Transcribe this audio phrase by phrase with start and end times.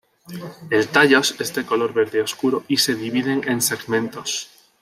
[0.71, 4.49] El tallos es de color verde oscuro y se dividen en segmentos.